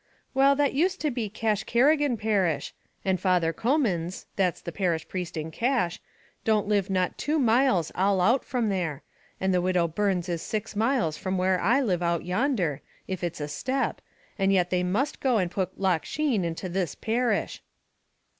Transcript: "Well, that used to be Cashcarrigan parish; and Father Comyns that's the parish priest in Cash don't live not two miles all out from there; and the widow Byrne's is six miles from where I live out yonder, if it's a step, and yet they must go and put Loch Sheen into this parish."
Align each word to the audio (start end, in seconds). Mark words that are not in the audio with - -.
"Well, 0.33 0.55
that 0.55 0.73
used 0.73 0.99
to 1.01 1.11
be 1.11 1.29
Cashcarrigan 1.29 2.17
parish; 2.17 2.73
and 3.05 3.19
Father 3.19 3.53
Comyns 3.53 4.25
that's 4.35 4.59
the 4.59 4.71
parish 4.71 5.07
priest 5.07 5.37
in 5.37 5.51
Cash 5.51 5.99
don't 6.43 6.65
live 6.67 6.89
not 6.89 7.19
two 7.19 7.37
miles 7.37 7.91
all 7.93 8.19
out 8.19 8.43
from 8.43 8.69
there; 8.69 9.03
and 9.39 9.53
the 9.53 9.61
widow 9.61 9.87
Byrne's 9.87 10.27
is 10.27 10.41
six 10.41 10.75
miles 10.75 11.17
from 11.17 11.37
where 11.37 11.59
I 11.61 11.81
live 11.83 12.01
out 12.01 12.25
yonder, 12.25 12.81
if 13.07 13.23
it's 13.23 13.39
a 13.39 13.47
step, 13.47 14.01
and 14.39 14.51
yet 14.51 14.71
they 14.71 14.81
must 14.81 15.19
go 15.19 15.37
and 15.37 15.51
put 15.51 15.79
Loch 15.79 16.03
Sheen 16.03 16.43
into 16.43 16.67
this 16.67 16.95
parish." 16.95 17.61